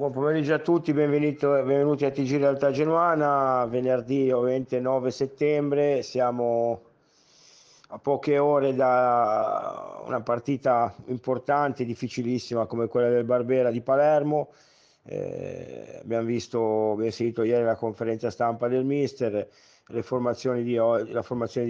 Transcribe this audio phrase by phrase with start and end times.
[0.00, 6.80] Buon pomeriggio a tutti, benvenuti a TG Realtà Genuana, venerdì ovviamente 9 settembre, siamo
[7.88, 14.52] a poche ore da una partita importante, difficilissima come quella del Barbera di Palermo,
[15.02, 19.46] eh, abbiamo visto, abbiamo sentito ieri la conferenza stampa del mister,
[19.88, 20.78] la formazione di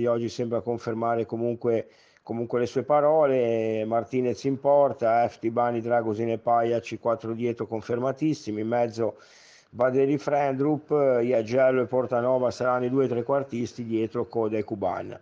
[0.06, 1.88] oggi sembra confermare comunque
[2.22, 8.60] comunque le sue parole, Martinez in porta, F, Bani, Dragosin e Pajac, 4 dietro confermatissimi,
[8.60, 9.16] in mezzo
[9.70, 10.90] Baderi Frendrup,
[11.22, 15.18] Iagello e Portanova saranno i due trequartisti, dietro Coda e Cuban.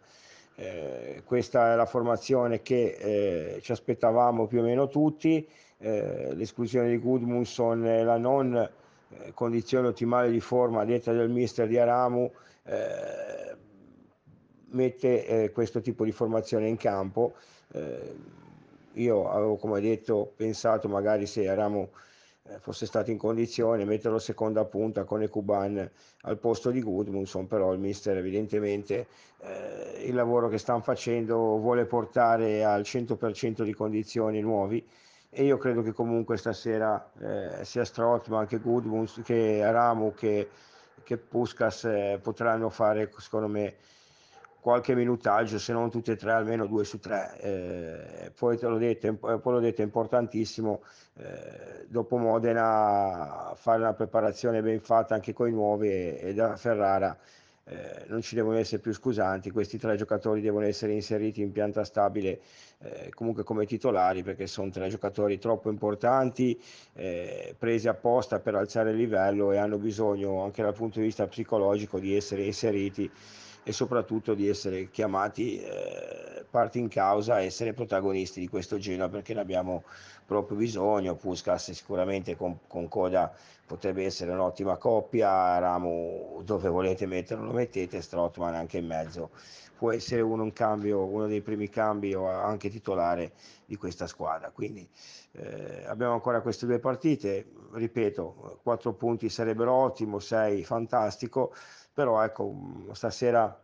[0.55, 5.47] Eh, questa è la formazione che eh, ci aspettavamo più o meno tutti,
[5.79, 11.69] eh, l'esclusione di Gudmundsson e la non eh, condizione ottimale di forma detta del mister
[11.69, 12.31] di Aramu
[12.65, 13.38] eh,
[14.71, 17.35] mette eh, questo tipo di formazione in campo.
[17.73, 18.15] Eh,
[18.95, 21.91] io avevo, come detto, pensato magari se Aramo
[22.51, 25.89] eh, fosse stato in condizione di metterlo seconda punta con Ecuban
[26.23, 29.07] al posto di Gudmundsson, però il mister evidentemente
[29.41, 34.85] eh, il lavoro che stanno facendo vuole portare al 100% di condizioni nuovi
[35.31, 40.49] e io credo che comunque stasera eh, sia Strottman che Gudmundsson che Aramu che,
[41.03, 43.75] che Puskas eh, potranno fare secondo me
[44.61, 47.39] qualche minutaggio, se non tutte e tre, almeno due su tre.
[47.41, 50.83] Eh, poi te l'ho detto, poi l'ho detto è importantissimo
[51.19, 56.57] eh, dopo Modena fare una preparazione ben fatta anche con i nuovi e, e da
[56.57, 57.17] Ferrara
[57.71, 61.85] eh, non ci devono essere più scusanti, questi tre giocatori devono essere inseriti in pianta
[61.85, 62.41] stabile
[62.79, 66.59] eh, comunque come titolari perché sono tre giocatori troppo importanti,
[66.95, 71.27] eh, presi apposta per alzare il livello e hanno bisogno anche dal punto di vista
[71.27, 73.11] psicologico di essere inseriti
[73.69, 79.35] e soprattutto di essere chiamati eh, parti in causa essere protagonisti di questo Genoa perché
[79.35, 79.83] ne abbiamo
[80.25, 81.17] proprio bisogno.
[81.17, 83.31] Puskas sicuramente con, con Coda
[83.67, 89.33] potrebbe essere un'ottima coppia, Ramu dove volete metterlo lo mettete, Strottman anche in mezzo.
[89.77, 93.33] Può essere uno, un cambio, uno dei primi cambi o anche titolare
[93.67, 94.51] di questa squadra.
[94.51, 94.89] Quindi
[95.33, 97.45] eh, abbiamo ancora queste due partite,
[97.75, 101.53] ripeto, quattro punti sarebbero ottimo, sei fantastico
[101.99, 102.55] però ecco,
[102.93, 103.61] stasera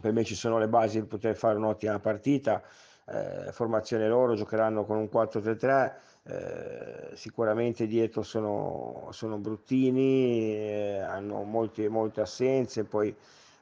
[0.00, 2.62] per me ci sono le basi per poter fare un'ottima partita,
[3.08, 11.42] eh, formazione loro, giocheranno con un 4-3-3, eh, sicuramente dietro sono, sono bruttini, eh, hanno
[11.42, 13.14] molte, molte assenze, poi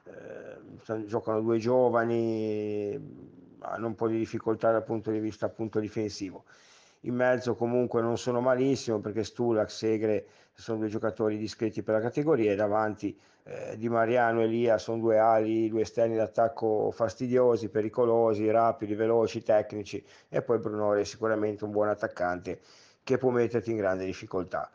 [0.05, 2.97] eh, giocano due giovani,
[3.59, 6.45] hanno un po' di difficoltà dal punto di vista appunto difensivo
[7.05, 12.01] in mezzo comunque non sono malissimo perché Stulac, Segre sono due giocatori discreti per la
[12.01, 17.69] categoria e davanti eh, Di Mariano e Lia sono due ali, due esterni d'attacco fastidiosi,
[17.69, 22.59] pericolosi, rapidi, veloci, tecnici e poi Brunore è sicuramente un buon attaccante
[23.03, 24.69] che può metterti in grande difficoltà.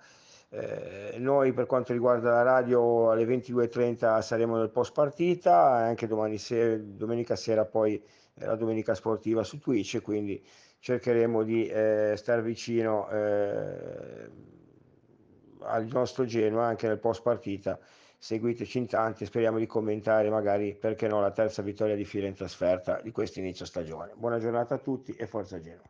[0.52, 6.38] Eh, noi per quanto riguarda la radio alle 22.30 saremo nel post partita, anche domani
[6.38, 8.02] sera, domenica sera poi
[8.34, 10.42] la domenica sportiva su Twitch, quindi
[10.80, 14.30] cercheremo di eh, stare vicino eh,
[15.60, 17.78] al nostro Genoa anche nel post partita.
[18.18, 22.34] Seguiteci in tanti, speriamo di commentare magari perché no la terza vittoria di fila in
[22.34, 24.12] trasferta di questo inizio stagione.
[24.16, 25.88] Buona giornata a tutti e forza Genoa.